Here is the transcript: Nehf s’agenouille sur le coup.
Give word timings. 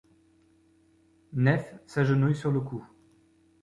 Nehf 1.33 1.75
s’agenouille 1.85 2.35
sur 2.35 2.49
le 2.51 2.59
coup. 2.61 2.83